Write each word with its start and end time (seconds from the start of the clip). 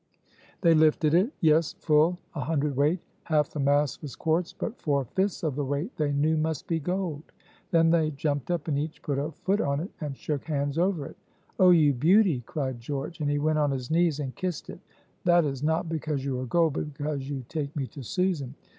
They 0.61 0.73
lifted 0.73 1.13
it. 1.13 1.31
Yes, 1.41 1.73
full 1.73 2.17
a 2.33 2.39
hundredweight; 2.41 3.01
half 3.25 3.49
the 3.51 3.59
mass 3.59 4.01
was 4.01 4.15
quartz, 4.15 4.51
but 4.51 4.81
four 4.81 5.05
fifths 5.05 5.43
of 5.43 5.55
the 5.55 5.63
weight 5.63 5.95
they 5.95 6.11
knew 6.11 6.37
must 6.37 6.65
be 6.65 6.79
gold. 6.79 7.21
Then 7.69 7.91
they 7.91 8.09
jumped 8.09 8.49
up 8.49 8.67
and 8.67 8.79
each 8.79 9.03
put 9.03 9.19
a 9.19 9.29
foot 9.31 9.61
on 9.61 9.79
it, 9.79 9.91
and 10.01 10.17
shook 10.17 10.45
hands 10.45 10.79
over 10.79 11.05
it. 11.05 11.17
"Oh, 11.59 11.69
you 11.69 11.93
beauty!" 11.93 12.41
cried 12.47 12.79
George, 12.81 13.19
and 13.21 13.29
he 13.29 13.37
went 13.37 13.59
on 13.59 13.69
his 13.69 13.91
knees 13.91 14.19
and 14.19 14.33
kissed 14.35 14.71
it; 14.71 14.79
"that 15.25 15.45
is 15.45 15.61
not 15.61 15.87
because 15.87 16.25
you 16.25 16.39
are 16.39 16.47
gold, 16.47 16.73
but 16.73 16.95
because 16.97 17.29
you 17.29 17.45
take 17.47 17.75
me 17.75 17.85
to 17.85 18.01
Susan. 18.01 18.55